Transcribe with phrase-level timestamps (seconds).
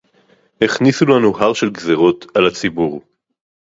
[0.63, 3.01] הכניסו לנו הר של גזירות על הציבור